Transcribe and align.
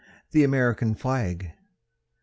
THE 0.31 0.43
AMERICAN 0.43 0.95
FLAG. 0.95 1.45
I. 1.45 1.53